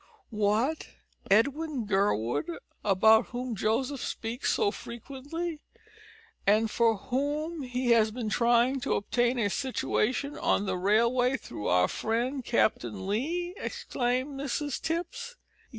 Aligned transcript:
"What! 0.31 0.87
Edwin 1.29 1.85
Gurwood, 1.85 2.57
about 2.83 3.27
whom 3.27 3.55
Joseph 3.55 4.01
speaks 4.01 4.51
so 4.51 4.71
frequently, 4.71 5.61
and 6.47 6.71
for 6.71 6.97
whom 6.97 7.61
he 7.61 7.91
has 7.91 8.09
been 8.09 8.27
trying 8.29 8.79
to 8.79 8.95
obtain 8.95 9.37
a 9.37 9.47
situation 9.47 10.35
on 10.39 10.65
the 10.65 10.75
railway 10.79 11.37
through 11.37 11.67
our 11.67 11.87
friend 11.87 12.43
Captain 12.43 13.05
Lee?" 13.05 13.53
exclaimed 13.57 14.39
Mrs 14.39 14.81
Tipps. 14.81 15.35